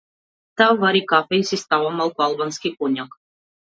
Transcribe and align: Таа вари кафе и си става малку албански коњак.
Таа 0.57 0.71
вари 0.81 1.03
кафе 1.11 1.39
и 1.43 1.47
си 1.51 1.61
става 1.67 1.95
малку 2.01 2.29
албански 2.31 2.77
коњак. 2.83 3.19